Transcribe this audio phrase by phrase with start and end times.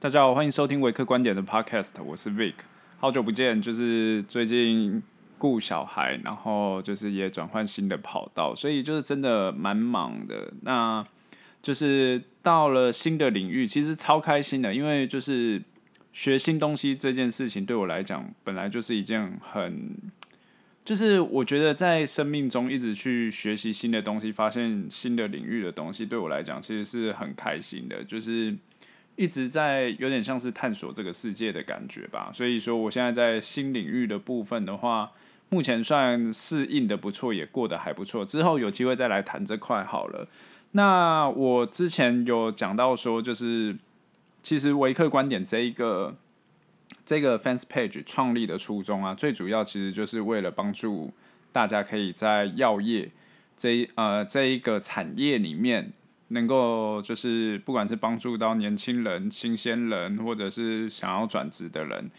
[0.00, 2.54] 大家好，欢迎收听维克观点的 Podcast，我是 Vic，
[2.98, 5.02] 好久不见，就是最近
[5.38, 10.52] 顾小孩，然后就是也转换新的跑道，所以就是真的蛮忙的。
[10.62, 11.04] 那
[11.60, 15.60] 就是到了新的领域，其实超开心的，因为就是
[16.12, 19.96] 学新东西这件事情对我来讲，本来就是一件很。
[20.84, 28.02] 就是我觉得在生命中一直去学习新的东西，发现新的领域的东西，对我来讲其实是很开心的。
[28.04, 28.56] 就是
[29.18, 32.30] 一直在有点像是探索这个世界的感觉吧。
[32.32, 35.12] 所以说，我现在在新领域的部分的话，
[35.50, 38.24] 目前算适应的不错，也过得还不错。
[38.24, 40.26] 之后有机会再来谈这块好了。
[40.70, 43.76] 那我之前有讲到说，就是
[44.42, 46.16] 其实维克观点这一个。
[47.04, 51.10] 这个 fans page 创立的初衷啊，最主要其实就是为了帮助
[51.52, 53.10] 大家可以在药业
[53.56, 55.92] 这一呃这一个产业里面，
[56.28, 62.10] 能够就是不管是帮助到年轻人、新鲜人，或者是想要转职的人，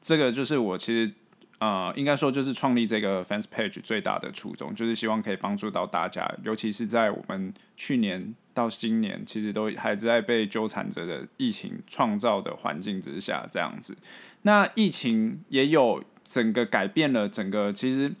[0.00, 1.12] 这个就是我其实
[1.58, 8.34] 呃应该说就是创立这个 fans page 最大的初衷，就是希望可以帮助到大家，尤其是在我们去年。
[8.52, 13.96] 到今年，其实都还在被纠缠着的疫情创造的环境之下，这样子。
[14.42, 18.12] 那疫情也有整个改变了整个，其实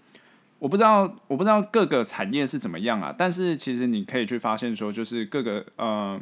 [0.60, 3.12] 我不知道，我不知道各个产业是怎么样啊。
[3.18, 6.20] 但是其实你可以去发现说，就是各个呃，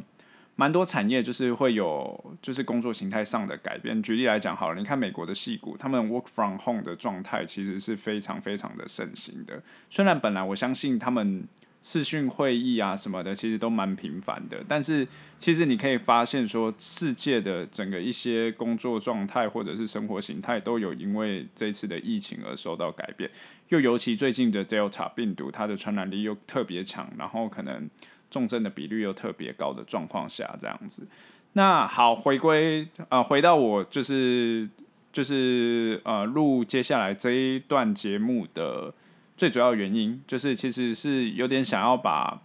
[0.55, 4.01] 蛮多产业就是会有就是工作形态上的改变。
[4.01, 9.61] 举例来讲，好了，你看美国的戏骨，他们 work from home 的状态其实是非常非常的盛行的。
[9.91, 11.47] 虽然本来我相信他们。
[11.81, 14.61] 视讯会议啊什么的，其实都蛮频繁的。
[14.67, 23.31] 但是其实你可以发现说，世界的整个一些工作状态或者是生活形态，都有因为这次的疫情而受到改变。
[23.69, 27.89] 又尤其最近的 Delta 病毒，它的传染力又特别强，然后可能
[28.29, 31.07] 重症的比率又特别高的状况下，这样子。
[31.53, 34.69] 那好，回归呃，回到我就是
[35.11, 38.93] 就是呃，录接下来这一段节目的。
[39.37, 42.41] 最主要原因就是，其实是有点想要把，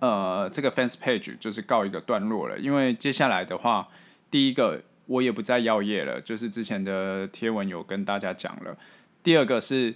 [0.00, 2.58] 呃，这个 fans page 就是告一个段落了。
[2.58, 3.88] 因为接下来的话，
[4.30, 8.76] 第一个我也不在药业了，就是之前的贴文有跟大家讲了。
[9.22, 9.94] 第二个是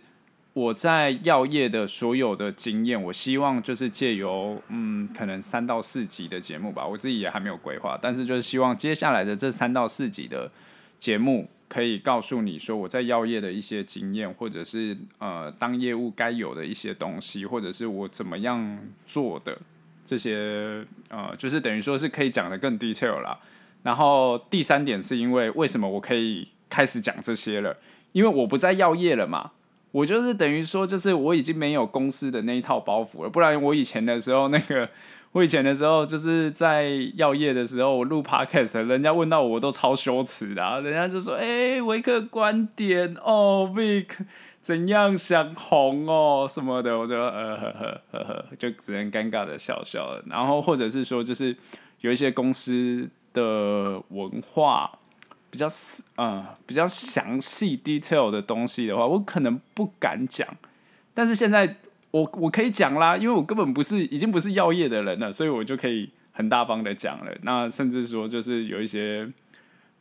[0.54, 10.50] 我在药业的所有的经验，我希望就是借由嗯，可能三到四集的节目吧，我自己也还没有规划，但是就是希望接下来的这三到四集的
[10.98, 11.48] 节目。
[11.68, 19.58] 可以告诉你说我在药业的一些经验，或者是呃当业务该有的一些东西，或者是我怎么样做的
[20.04, 23.38] 这些呃，就是等于说是可以讲得更 detail 啦。
[23.84, 27.78] 然后第三点是因为为什么我可以开始讲这些了？
[28.12, 29.52] 因为我不在药业了嘛，
[29.92, 34.88] 我就是等于说就是我已经没有公司的那一套包袱了，不然我以前的时候那个。
[35.32, 40.78] 我以前的时候，就是在药业的时候，我录 podcast，人家问到我，都超羞耻的啊。
[40.80, 44.08] 人家就说：“哎，维克观点哦，Vic
[44.60, 50.22] 怎样想红哦什么的。”我就呃呵呵呵呵，就只能尴尬的笑笑了。
[50.26, 51.56] 然后或者是说，就是
[52.02, 54.98] 有一些公司的文化
[55.52, 55.68] 比较
[56.16, 60.48] 呃比较详细 detail 的东西的话，我可能不敢讲。
[61.14, 61.76] 但是现在。
[62.12, 67.34] 我我可以讲啦，因为我根本不是已经不是药业的人了，所以我就可以很大方的讲了。
[67.40, 69.26] 那甚至说就是有一些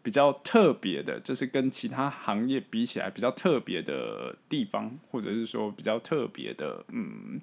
[0.04, 7.40] 比较特别的，就是跟其他行业比起来比较特别的地方，或者是说比较特别的嗯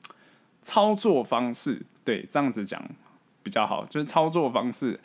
[0.61, 2.79] 操作方式，对，这样子讲
[3.43, 5.01] 比较好，就是操作方式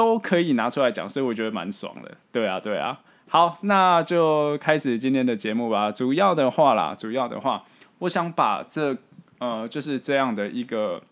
[0.00, 2.16] 都可以拿出来讲，所以我觉得蛮爽的。
[2.32, 2.98] 对啊，对啊。
[3.28, 5.92] 好，那就开始今天的节目吧。
[5.92, 7.64] 主要的话啦，主要的话。
[7.98, 8.96] 我想把这
[9.40, 11.02] 呃就是这样的一个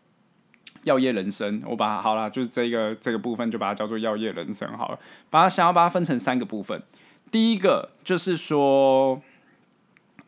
[0.85, 4.99] 药业人生，我把它好了，就是这个这个部分就把它叫做药业人生好了。
[5.29, 6.83] 把它想要把它分成三个部分。
[7.31, 9.21] 第一个就是说，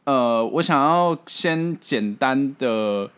[0.04, 3.08] 呃，我想要先简单的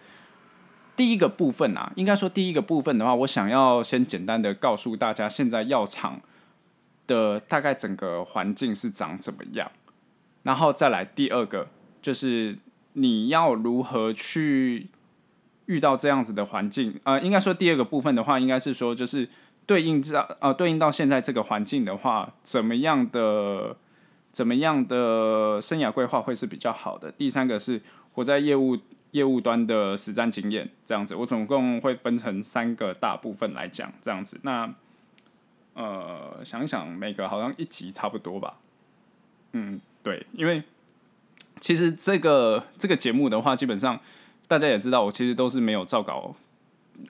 [1.02, 6.20] 第一个部分啊，应该说第一个部分的话，我想要先简单的告诉大家，现在药厂
[7.06, 9.72] 的大概整个环境是长怎么样，
[10.44, 11.68] 然后再来第二个
[12.00, 12.58] 就是。
[12.94, 14.88] 你要如何去
[15.64, 17.00] 遇到这样子的环境？
[17.04, 19.26] 呃，应该说第二个部分的话，应该是说就是
[19.64, 23.74] 对应到呃对应到现在这个环境的话，怎么样的
[24.30, 27.10] 怎么样的生涯规划会是比较好的？
[27.10, 27.80] 第三个是
[28.12, 28.76] 我在业务
[29.12, 34.38] 业务端的实战经验，这样子，我总共会分成三个大部分来讲，这样子。
[34.42, 34.74] 那
[35.72, 38.58] 呃，想想，每个好像一集差不多吧？
[39.52, 40.62] 嗯，对，因为。
[41.60, 44.00] 其实这个这个节目的话，基本上
[44.48, 46.34] 大家也知道，我其实都是没有照稿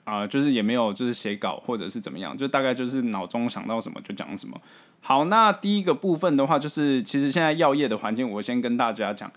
[0.03, 4.61] 啊、就是也没有就是写稿或者是怎么样，就大概就是脑中想到什么就讲什么。
[5.01, 9.31] 好，那第一个部分的话，就是其实现在药业的环境，我先跟大家讲。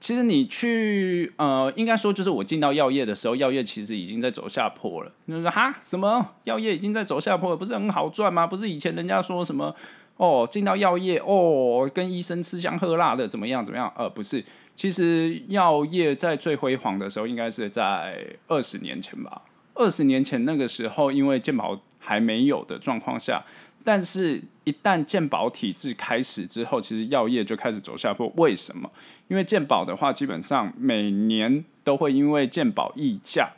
[0.00, 5.12] 其实你去呃，应该说就是我进到药业的时候，药业其实已经在走下坡了。
[5.28, 8.46] 就是说哈，什么药业已经在走下坡了，不是很好赚吗？
[8.46, 9.76] 不是以前人家说什么
[10.16, 13.92] 哦，进到药业哦，跟医生吃香喝辣的，怎么样怎么样？
[13.94, 14.42] 呃，不是，
[14.74, 19.42] 其实药业在最辉煌的时候，应该是在二十年前吧。
[19.74, 23.44] 二十年前那个时候，因为健保还没有的状况下。
[23.82, 28.30] 但是，一旦健保体制开始之后，其实药业就开始走下坡。
[28.36, 28.90] 为什么？
[29.28, 33.50] 因为健保的话，基本上每年都会因为健保溢价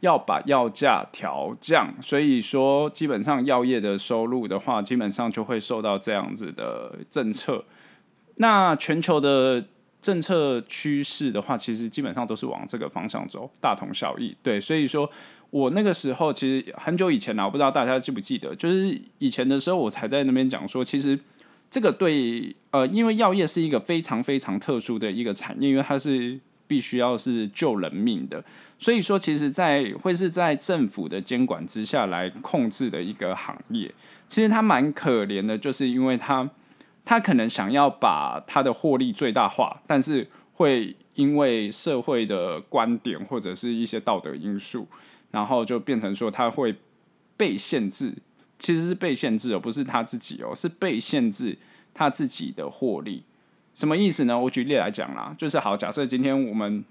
[0.00, 7.64] 要把药价调降，所以说基本上药业的收入的话，基本上就会受到这样子的政策。
[8.36, 9.64] 那全球的
[10.02, 14.36] 政策趋势的话，其实基本上都是往这个方向走，大同小异。
[14.42, 15.10] 对，所以说。
[15.50, 21.18] 我那个时候其实很久以前了，我不知道大家记不记得，就是以前的时候，我才在那边讲说，其实
[21.68, 26.38] 这个对呃，因为药业是一个非常非常特殊的一个产业，因为它是
[26.68, 28.44] 必须要是救人命的，
[28.78, 33.92] 所以说其实，在会是在政府的监管之下来控制的一个行业，
[34.28, 36.48] 其实它蛮可怜的，就是因为它
[37.04, 44.86] 它可能想要把它的获利最大化，但是会因为社会的观点或者是一些道德因素。
[45.30, 46.74] 然后就变成说他会
[47.36, 48.14] 被限制，
[48.58, 51.56] 其实是被限制哦，不是他自己哦，是被限制
[51.94, 53.22] 他自己的获利。
[53.72, 54.38] 什么意思呢？
[54.38, 56.84] 我举例来讲啦，就是好，假设今天我们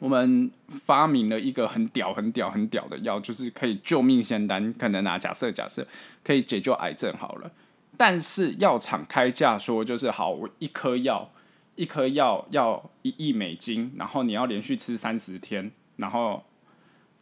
[0.00, 5.86] 我们发明了一个很屌、很屌、很屌的药，就是可以救命仙丹，可能啊，假设假设
[6.24, 7.50] 可以解救癌症好了。
[7.96, 11.30] 但是药厂开价说，就是好，我一颗药
[11.76, 16.42] 一颗药要一亿美金，然后你要连续吃三十天，然后。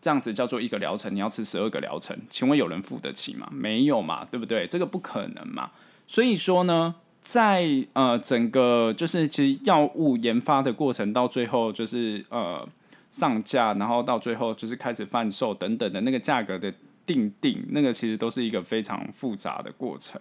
[0.01, 3.49] 这样子叫做一个疗程，你要吃十二个疗程，请问有人付得起吗？
[3.53, 4.67] 没有嘛，对不对？
[4.67, 5.71] 这个不可能嘛。
[6.07, 12.67] 所以说呢，在呃整个就是其实药物研发的过程，到最后就是呃
[13.11, 16.73] 上架，然后到最后就是开始贩售等等的那个价格的
[17.05, 20.21] 定定，那个其实都是一个非常复杂的过程。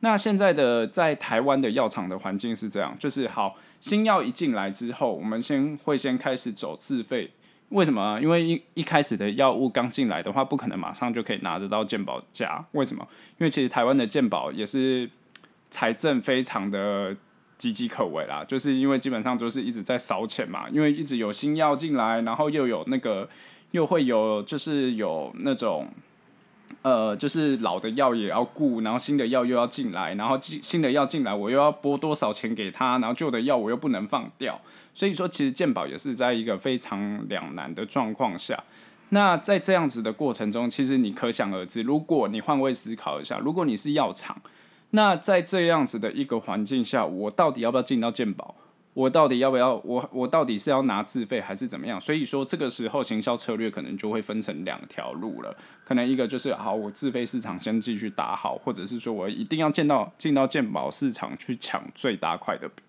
[0.00, 7.30] 那现在的在台湾的药厂的环境是这样，就是好新药一进来之后，我们先会先开始走自费。
[7.70, 8.18] 为什么？
[8.20, 12.64] 因为一一开始的药物刚进来的话，不可能马上就可以拿得到健保价。
[12.72, 13.06] 为什么？
[13.38, 15.10] 因为其实台湾的健保也是
[15.70, 17.14] 财政非常的
[17.58, 23.28] 岌岌可危啦，就是因为基本上就是一直在烧钱嘛，因为一直有新药进来，然后又有那个
[23.72, 25.88] 又会有就是有那种。
[26.86, 34.60] 呃，就是老的药也要顾，然后新的药又要进来，然后新的药进来，我又要拨多少钱给他，然后旧的药我又不能放掉，
[34.94, 38.62] 所以说其实健保也是在一个非常两难的状况下。
[39.08, 44.40] 那在这样子的过程中，其实你可想而知，如果你换位思考一下，如果你是药厂，
[44.90, 48.54] 那在这样子的一个环境下，我到底要不要进到健保？
[48.96, 49.74] 我到底要不要？
[49.84, 52.00] 我我到底是要拿自费还是怎么样？
[52.00, 55.54] 所以说这个时候行销策略可能就会分成两条路了。
[55.84, 62.82] 可能一个就是好，我自费市场先继续打好，或者是说我一定要见到进到健保市场去抢最大块的饼。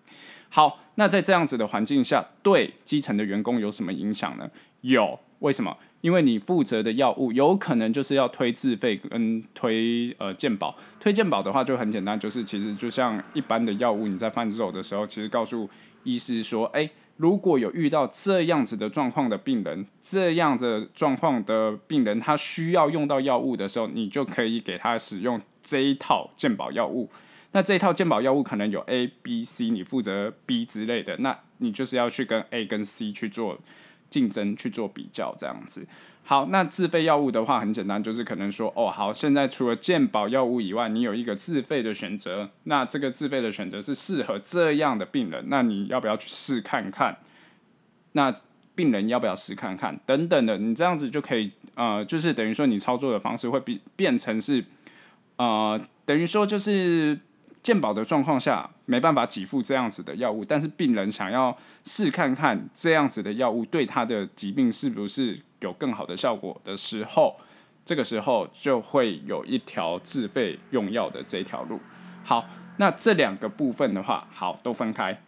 [0.48, 4.48] 好，那在这样子的环境下，对基层的员工有什么影响呢？
[4.80, 5.76] 有，为什么？
[6.00, 10.74] 因为你负责的药物有可能就是要推自费跟推呃健保。
[11.00, 15.68] 推健保的话就很简单，就是其实就像一般的药物，你在贩售的时候，其实告诉
[16.10, 27.10] 意思是说：“哎，如果有遇到这样子的状况的病人，这样子状况的病人，他需要用到药物的时候，你就可以给他使用这一套健保药物。
[27.52, 33.58] 那这一套健保药物可能有 A、B、C，你负责 B 之类的，那你就是要去跟 A 跟 C 去做
[34.08, 35.86] 竞争，去做比较，这样子。”
[36.30, 47.16] 好，那自费药物的话很简单，就是可能说，哦，好，现在除了健保药物以外，你有一个自费的选择，那这个自费的选择是适合这样的病人，那你要不要去试看看？
[48.12, 48.34] 那
[48.74, 49.98] 病人要不要试看看？
[50.04, 54.62] 等等的，你这样子就可以，呃，就是等于说你操作的方式会变变成是，
[55.36, 57.18] 呃，等于说就是。
[57.60, 61.54] 健保的状况下没办法给付这样子的药物，但是病人想要
[61.84, 67.36] 试看看这样子的药物对他的疾病是不是有更好的效果的时候，
[67.84, 71.80] 这个时候就会有一条自费用药的这条路。
[72.24, 72.46] 好，
[72.76, 75.22] 那这两个部分的话，好，都分开，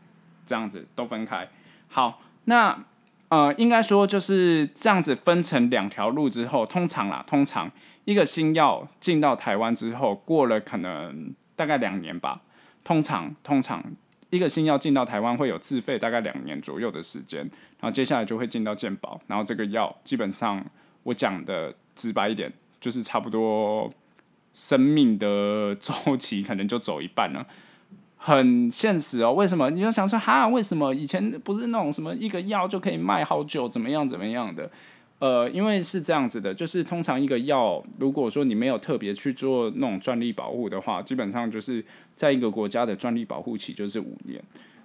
[0.44, 1.48] 这样子都分开。
[1.88, 2.84] 好，那
[3.28, 7.70] 呃，应该说就是这样子分成两条路之后，通常啦，通常
[8.04, 11.34] 一个新药进到台湾之后，过了可能。
[11.56, 12.40] 大概两年吧，
[12.82, 13.84] 通常通常
[14.30, 20.64] 一个新药进到台湾会有自费大概两年左右的时间，然后接下来就会进到健保，然后这个药基本上
[21.02, 23.92] 我讲的直白一点，就是差不多
[24.54, 27.46] 生命的周期可能就走一半了，
[28.16, 29.32] 很现实哦。
[29.32, 29.70] 为什么？
[29.70, 30.46] 你就想说哈？
[30.48, 34.70] 为什么以前不是那种什么一个药就可以卖好久，怎么样怎么样的？
[35.18, 41.84] 呃，因为是这样子的，就是通常一个药，如果说你没有特别去做那种专利保护的话，基本上就是
[42.20, 44.38] 在一个国家的专利保护期就是五年。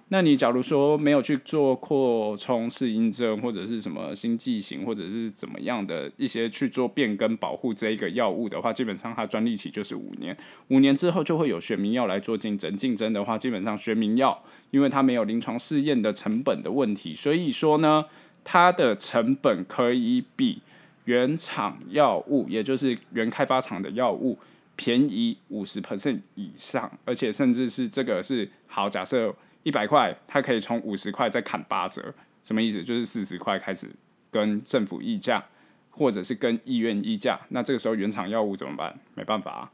[0.08, 10.34] 那你假如说没有去做扩充适应症或者是什么新剂型或者是怎么样的一些去做变更保护这一个药物的话，基本上它专利期就是五年。
[10.68, 18.06] 五年之后就会有学名药来做竞争，竞争的话，基本上学名药因为它没有临床试验的成本的问题，所以说呢。
[18.48, 20.62] 它的成本可以比
[21.06, 24.38] 原厂药物，也就是原开发厂的药物
[24.76, 32.14] 便宜五十 percent 以上，而且甚至是这个是好，假设一百块，它可以从五十块再砍八折，
[32.44, 32.84] 什么意思？
[32.84, 33.88] 就是四十块开始
[34.30, 35.44] 跟政府议价，
[35.90, 38.98] 或者是跟医院议价，那这个时候原厂药物怎么办？
[39.14, 39.72] 没办法，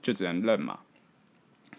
[0.00, 0.80] 就只能认嘛。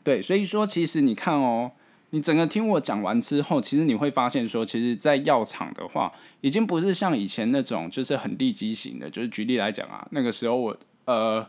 [0.04, 1.72] 对，所以说其实你看哦。
[2.16, 9.10] 你整个听我讲完之后，其实你会发现说，其实，在药厂的话，已经不是像以前那种就是很利基型的。
[9.10, 11.44] 就是举例来讲啊，那个时候我呃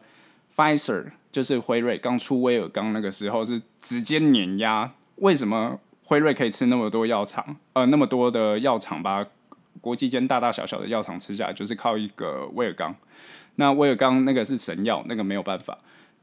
[0.55, 4.93] ，Pfizer 就是辉瑞刚出威尔刚那个时候是直接碾压。
[5.17, 7.57] 为什么辉瑞可以吃那么多药厂？
[7.73, 9.27] 呃，那么多的药厂把
[9.81, 12.95] 国际间大大小小的药厂吃下来，就是靠一个威尔刚。
[13.57, 15.79] 那威尔刚那个是神药，那个没有办法。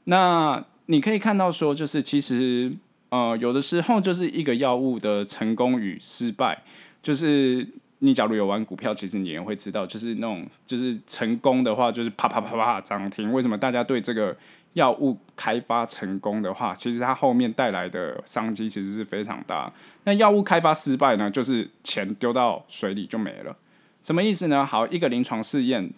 [0.06, 2.74] 那你可以看到说，就是其实。
[3.12, 6.64] 呃，有的时候就是一个药物的成功与失败，
[7.04, 7.68] 就是
[8.04, 13.32] 你假如有玩股票，其实你也会知道，就是那种就是成功的话，就是啪啪啪啪涨停。
[13.32, 14.36] 为什么大家对这个
[14.74, 19.72] 药物开发成功的话，其实它后面带来的商机其实是非常大。
[20.06, 23.56] 那药物开发失败呢，就是钱丢到水里就没了。
[24.02, 24.66] 什么意思呢？
[24.66, 25.92] 好，一个临床试验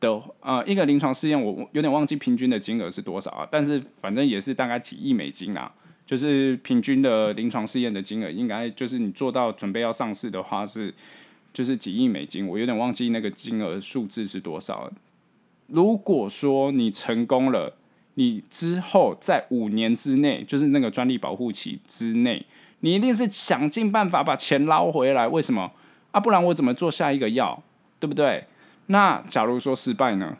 [0.00, 5.70] 的呃，一个临床试验，我有点忘记平均的金额是多少啊，但是反正也是大概几亿美金啊。
[6.06, 10.94] 就是平均的临床试验的金额，应该就是你做到准备要上市的话是，
[11.56, 12.46] 就是几亿美金。
[12.46, 14.92] 我有点忘记那个金额数字是多少。
[15.68, 17.74] 如果说你成功了，
[18.16, 22.44] 你之后在五年之内，就是那个专利保护期之内，
[22.80, 25.26] 你一定是想尽办法把钱捞回来。
[25.26, 25.72] 为什么？
[26.10, 27.62] 啊，不然我怎么做下一个药？
[27.98, 28.44] 对不对？
[28.88, 30.36] 那假如说失败呢？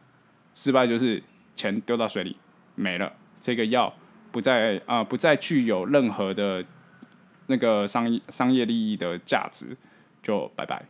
[0.52, 1.22] 失败就是
[1.54, 2.36] 钱丢到水里
[2.74, 3.94] 没了，这个药。
[4.32, 6.62] 不再啊、不再具有任何的
[7.46, 9.74] 那个商业商业利益的价值，
[10.22, 10.84] 就拜拜，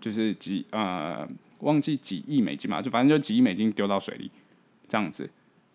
[0.00, 1.28] 就是几呃，
[1.60, 4.30] 忘记几亿美金嘛，就反正就几亿美金丢到水里，
[4.88, 5.30] 这样子，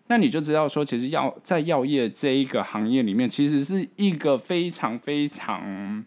[0.08, 6.04] 那你就知道说，其实药在药业这一个行业里面，其实是一个非常非常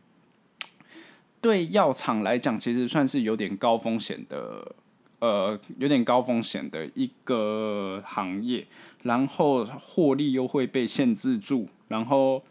[1.42, 4.76] 对药厂来讲，其实算是有点高风险的，
[5.20, 8.68] 呃，有点高风险的一个行业。
[9.04, 12.44] 然后获利又会被限制住，然后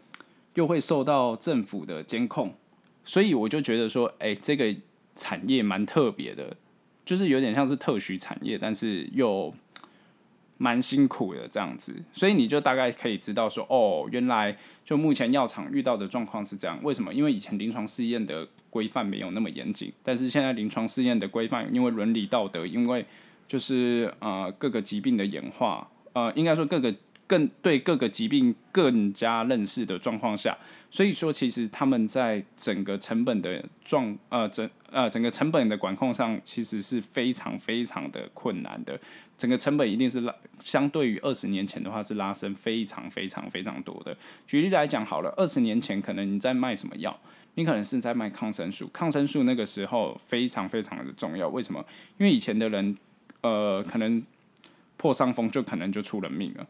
[0.55, 2.51] 又会受到政府的监控，
[3.05, 4.75] 所以我就觉得说，哎，这个
[5.19, 6.55] 产业蛮特别的，
[7.05, 9.53] 就是有点像是特许产业，但是又
[10.57, 12.01] 蛮辛苦的这样子。
[12.13, 16.79] 所以你就大概可以知道说，哦，原来就目前药厂遇到的状况是这样。
[16.81, 17.13] 为什么？
[17.13, 23.05] 因为以前临床试验的规范没有那么严谨，但是现在临床试验的规范，因为伦理道德，因为
[23.47, 25.89] 就是呃各个疾病的演化。
[26.13, 26.93] 呃，应该说各个
[27.27, 30.57] 更对各个疾病更加认识的状况下，
[30.89, 38.99] 所以说其实他们在整个成本的状呃整呃整个成本的管控上，其实是非常非常的困难的。
[39.37, 44.15] 整个成本一定是拉相对于二十年前的话是拉升非常非常非常多的。
[44.45, 47.17] 举例来讲好了，二十年前可能你在卖什么药？
[47.55, 51.47] 你可能是在卖抗生素，抗生素那个时候非常非常的重要。
[51.49, 51.85] 为什么？
[52.17, 52.97] 因为以前的人
[53.41, 54.23] 呃可能。
[55.01, 56.67] 破伤风就可能就出人命了，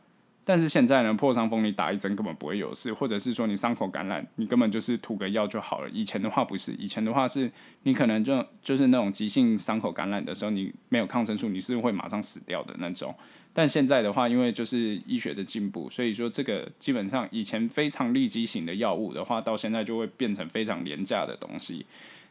[0.50, 5.90] 但是现在呢，破伤风你打一针根本不会有事，或者是说你伤口感染，你根本就是涂个药就好了。
[5.92, 7.52] 以前的话不是，以前的话是
[7.84, 13.14] 你可能就就是那种急性伤口感染的时候，你没有抗生素，你是会马上死掉的那种。
[13.54, 21.86] 但现在的话，因为就是医学的进步，所以说这个基本上以前非常利基型的药物的话，到现在就会变成非常廉价的东西。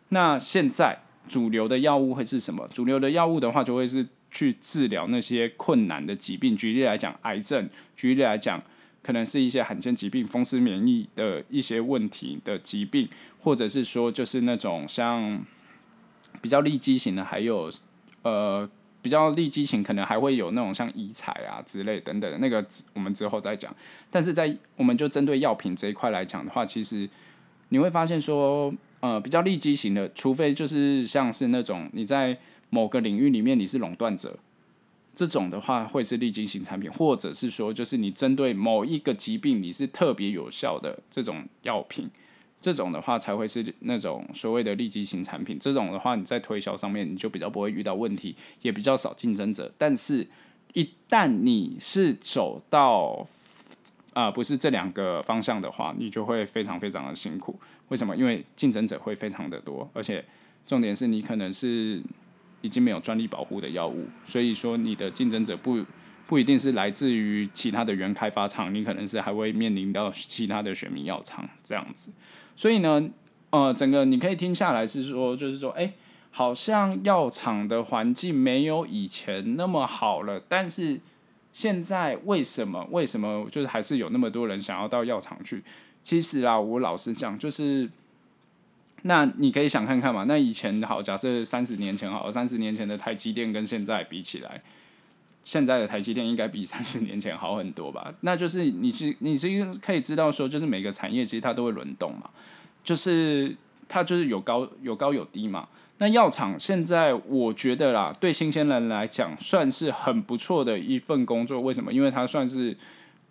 [0.09, 0.99] 那现在
[1.29, 2.67] 主流的药物会是什么？
[2.67, 4.05] 主流的药物的话，就会是。
[4.31, 7.65] 去治疗那些困难的疾病，举例来讲，癌症；
[7.97, 8.63] 举例来讲，
[9.03, 13.09] 可能是一些罕见疾病、风湿免疫的一些问题的疾病，
[13.41, 15.43] 或者是说，就是那种像
[16.43, 17.73] 比较利基型的，还有
[18.21, 18.69] 呃
[19.01, 23.75] 比较利基型，可能还会有那种像遗传啊之类等等的那个，我们之后再讲。
[24.11, 27.09] 但是在我们就针对药品这一块来讲的话，其实
[27.71, 28.71] 你会发现说，
[29.01, 32.39] 呃，比较利基型的，除非就是像是那种你在。
[32.71, 34.39] 某个领域里面你是垄断者，
[35.15, 42.09] 这种的话会是利基型产品，或者是说就是你针对某一个疾病你是特别有效的这种药品，
[42.61, 45.59] 这种的话才会是那种所谓的利基型产品。
[45.59, 49.73] 这种的话你在推销上面你就比较不会遇到问题，也比较少竞争者。
[49.77, 50.29] 但是，
[50.75, 53.27] 一旦你是走到
[54.13, 57.59] 啊、不是这两个方向的话，你就会非常非常的辛苦。
[57.89, 58.15] 为什么？
[58.17, 60.25] 因为竞争者会非常的多，而且
[60.67, 62.03] 重点是你可能是。
[62.61, 65.85] 已经没有专利保护的药物，所以说你的竞争者不
[66.27, 72.13] 不一定是来自于其他的原开发厂，你可能是还会面临到其他的选民药厂这样子。
[72.57, 73.09] 所以呢，
[73.51, 75.93] 呃，整个你可以听下来是说，就是说，哎，
[76.31, 81.01] 好像药厂的环境没有以前那么好了，但是
[81.53, 82.87] 现在为什么？
[82.91, 85.63] 为什么就是还是有那么多人想要到药厂去？
[86.03, 87.89] 其实啊，我老实讲，就是。
[89.03, 94.61] 那你可以想看看嘛，那以前好，假设三十年前好，三十年前的台积电跟现在比起来，
[95.45, 98.13] 现在的台积电应该比 三十年前好很多吧？
[98.23, 102.29] 那就是你是你是可以知道说，就是每个产业其实它都会轮动嘛，
[102.83, 103.57] 就是
[103.89, 105.69] 它就是有高有高有低嘛。
[105.99, 111.93] 那药厂现在我觉得啦，对新鲜人来讲算是很不错的一份工作，为什么？
[111.93, 112.77] 因为它算是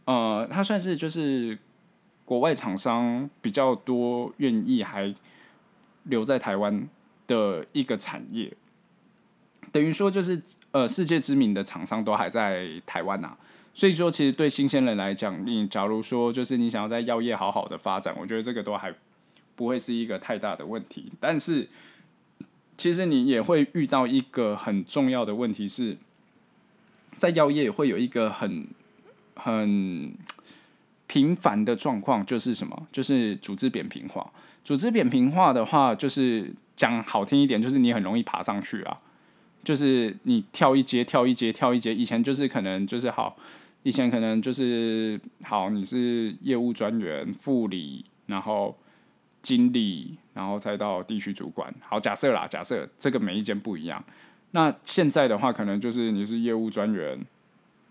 [0.05, 1.57] 呃，它算是就是
[2.23, 5.13] 国外厂商比较多愿意还。
[6.07, 6.87] 留在台湾
[7.27, 8.51] 的一个产业，
[9.71, 13.37] 等于说就是呃世界知名的厂商都还在台湾呐、啊，
[13.73, 18.93] 所以说其实对新鲜人来讲，你假如说就是你想要在药业好好的发展，我觉得这个都还
[19.55, 21.11] 不会是一个太大的问题。
[21.19, 21.67] 但是
[22.77, 25.97] 其实你也会遇到一个很重要的问题是，
[27.17, 28.67] 在药业会有一个很
[29.35, 30.13] 很
[31.07, 32.87] 频繁的状况，就是什么？
[32.91, 34.31] 就是组织扁平化。
[34.67, 38.99] 组织扁平化的话，就是讲好听一点，就是你很容易爬上去啊，
[39.63, 41.95] 就是你跳一阶，跳一阶，跳一阶。
[41.95, 43.37] 以前就是可能就是好，
[43.83, 48.77] 以前可能就是好，你是业务专员、副理，然后
[49.41, 51.73] 经理，然后再到地区主管。
[51.79, 54.03] 好，假设啦，假设这个每一间不一样。
[54.51, 57.17] 那现在的话，可能就是你是业务专员，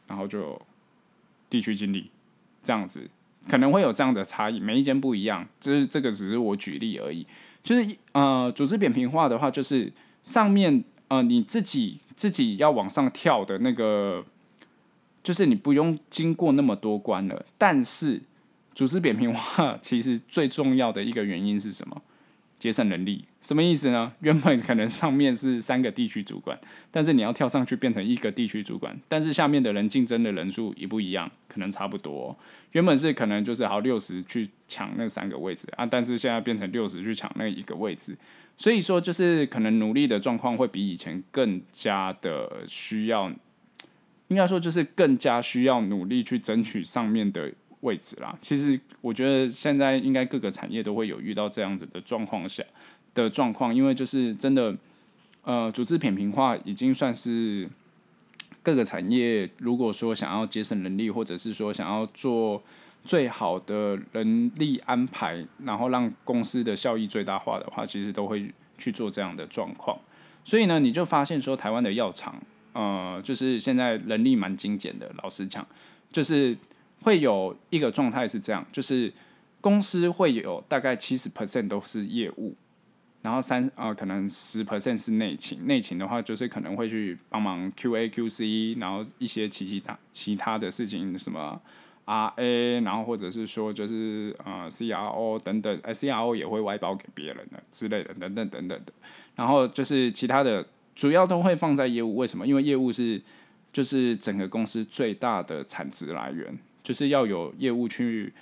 [0.09, 0.61] 然后就
[1.49, 2.11] 地区经理
[2.63, 3.09] 这样子。
[3.49, 7.27] 可能会有这样的差异，每一间不一样，就是这个只是我举例而已。
[7.63, 14.25] 就是呃，组织扁平化的话，就是上面呃你自己自己要往上跳的那个，
[15.23, 17.45] 就是你不用经过那么多关了。
[17.59, 18.23] 但是
[18.75, 22.03] 组织扁平化 其实最重要的一个原因是什么？
[22.59, 24.13] 节省人力，什么意思呢？
[24.21, 26.59] 原本可能上面是三个地区主管，
[26.91, 32.37] 但是你要跳上去变成一个地区主管，但是下面的人竞争的人数也不一样，可能差不多。
[32.73, 38.17] 原本是可能就是好六十去抢那三个位置啊，但是现在变成六十去抢那一个位置，
[38.57, 43.31] 所以说就是可能努力的状况会比以前更加的需要，
[44.29, 47.53] 应该说就是更加需要努力去争取上面的
[47.87, 48.37] 位置啦。
[48.41, 52.63] 其实我觉得现在应该各个产业都会有遇到这样子的状况下
[53.15, 54.77] 的状况，因为就是真的，
[55.45, 57.71] 呃，组织扁平化已经算是
[58.65, 62.61] 各个产业如果说想要节省人力，或者是说想要做
[63.05, 69.97] 最好的人力安排，然后让公司的效益最大化的话，其实都会去做这样的状况。
[70.45, 72.35] 所以呢，你就发现说台湾的药厂，
[72.73, 75.11] 呃，就是现在人力蛮精简的。
[75.23, 75.65] 老实讲，
[76.11, 76.57] 就是。
[77.07, 79.13] 会有一个状态是这样，就是
[79.61, 82.57] 公司会有大概七十 percent 都是业务，
[83.23, 85.69] 然后三啊、可能十 percent 是内勤。
[85.69, 91.61] 内勤的话就是可能会去帮忙 QA QC，然后一些其其他其他的事情，什么
[92.07, 98.93] RA，然后或者是说就是呃 CRO 等等，呃 CRO 也会外包给别人的之类的等等等等的。
[99.37, 100.67] 然后就是其他的
[100.97, 102.45] 主要都会放在业务，为什么？
[102.45, 103.23] 因为业务是
[103.73, 106.59] 就是整个公司最大的产值来源。
[106.87, 108.33] 就是要有业务去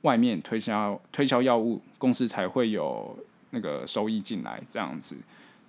[0.00, 3.16] 外面推销推销药物，公司才会有
[3.50, 5.20] 那个收益进来这样子。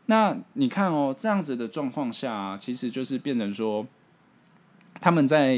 [0.08, 3.86] 那你看哦，这样子的状况下，其实就是变成说，
[5.00, 5.56] 他们在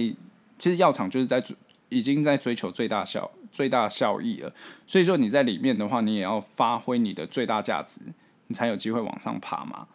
[0.58, 1.42] 其实药厂就是在
[1.88, 4.54] 已经在追求最大效最大效益了。
[4.86, 8.02] 所以说你在里面的话，你也要发挥你的最大价值，
[8.48, 9.88] 你才有机会往上爬嘛。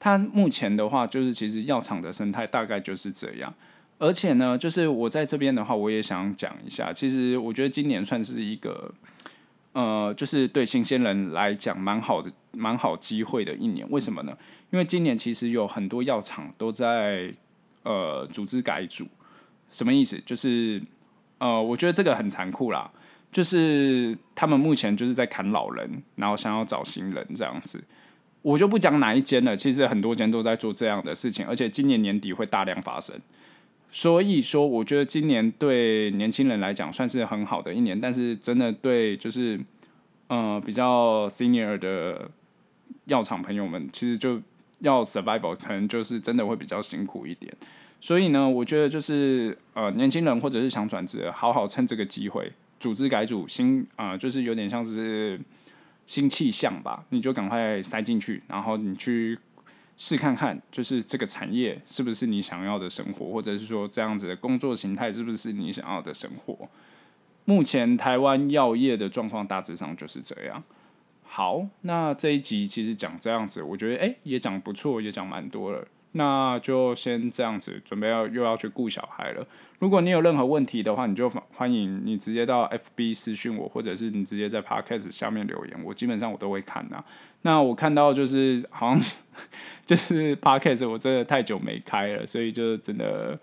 [0.00, 3.52] 它目前的话，就是其实药厂的生态大概就是这样。
[3.98, 6.92] 而且呢，就是我在这边的话，我也想讲一下。
[6.92, 8.94] 其实我觉得今年算是一个，
[9.72, 13.86] 呃，就是对新鲜人来讲蛮好的、蛮好机会的一年。
[13.90, 14.36] 为什么呢？
[14.70, 17.34] 因为今年其实有很多药厂都在
[17.82, 19.06] 呃组织改组。
[19.70, 20.20] 什么意思？
[20.24, 20.80] 就是
[21.38, 22.90] 呃，我觉得这个很残酷啦。
[23.30, 27.84] 就是他们目前就是在砍老人，然后想要找新人这样子。
[28.40, 33.14] 我就不讲哪一间了，其实很多间都在做这样的事情，而且今年年底会大量发生。
[33.90, 39.58] 所以说，我觉得今年对年轻人来讲算是很好的一年，但是真的对就是，
[40.26, 42.30] 呃，比较 senior 的
[43.06, 44.40] 药厂朋友们，其实就
[44.80, 47.50] 要 survival，可能就是真的会比较辛苦一点。
[47.98, 55.40] 所以呢，我觉得就是呃，年轻人或者是想转职，好好趁这个机会，组织改组新啊、就是有点像是
[56.06, 59.38] 新气象吧，你就赶快塞进去，然后你去。
[59.98, 66.68] 试看看，就是这个产业是不是你想要的生活，或者是说这样子的工作形态是不是你想要的生活？
[67.44, 70.62] 目前台湾药业的状况大致上就是这样。
[71.24, 75.86] 好，那这一集其实讲这样子，我觉得诶也讲不错，也讲蛮多了。
[76.12, 79.46] 那就先这样子，准备要又要去顾小孩了。
[79.78, 87.04] 如果你有任何问题的话，你就欢迎你直接到 FB 私讯我，或者是你直接在 Podcast 下面留言，我基本上我都会看的。
[87.42, 89.00] 那我看到就是好像
[89.86, 93.38] 就是 Podcast 我真的太久没开了，所以就真的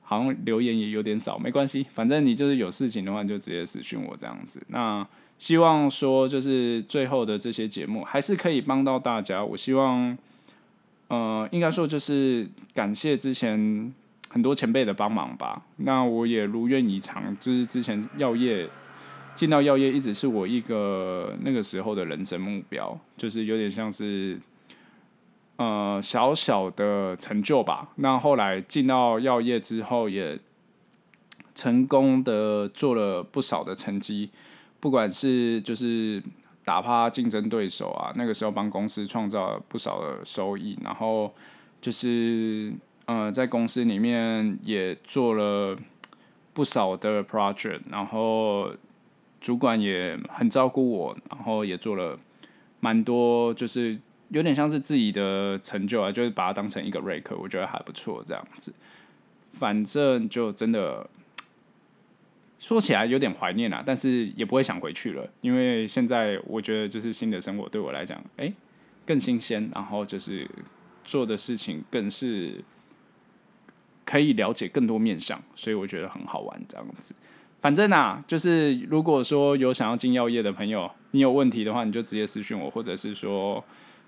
[0.00, 4.62] 好像留言也有点少，没关系，反正你就是有事情的话，你就直接私讯我这样子。
[4.68, 5.06] 那
[5.36, 10.16] 希望说就是最后的这些节目还是可以帮到大家，我希望。
[11.08, 13.92] 呃，应该说就是感谢之前
[14.28, 15.62] 很多前辈的帮忙吧。
[15.76, 18.68] 那我也如愿以偿，就是之前药业
[19.34, 24.38] 进到药业一直是我一个那个时候的人生目标，就是有点像是
[25.56, 27.88] 呃小小的成就吧。
[27.96, 30.38] 那后来进到药业之后，也
[31.54, 34.30] 成功的做了不少的成绩，
[34.78, 36.22] 不管是就是。
[36.68, 41.32] 打趴竞争对手啊，那个时候帮公司创造了不少的收益，然后
[41.80, 42.70] 就是
[43.06, 45.74] 呃，在公司里面也做了
[46.52, 48.70] 不少的 project，然后
[49.40, 52.18] 主管也很照顾我，然后也做了
[52.80, 58.74] 蛮多，就是有点像是自己的成就啊，就是把它当成一个 rake，我觉得还不错这样子。
[59.52, 61.08] 反正就真的。
[62.58, 68.52] 说起来有点怀念啊，但是也不会想回去了，因为现在我觉得就是新的生活对我来讲，哎，
[69.06, 70.48] 更新鲜，然后就是
[71.04, 72.62] 做的事情更是
[74.04, 77.14] 可以了解更多面向，所以我觉得很好玩这样子。
[77.60, 83.64] 反正啊，就是如果说有想要进药业的朋友，你有问题的话，你就直接私讯我，或者是说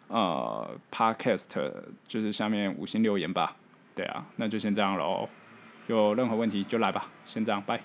[0.09, 1.73] 呃，Podcast
[2.07, 3.57] 就是下面五星留言吧。
[3.95, 5.29] 对啊，那就先这样喽。
[5.89, 7.81] 有任何问题就来吧，先这样，拜。